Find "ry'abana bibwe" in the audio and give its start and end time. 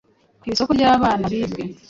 0.77-1.61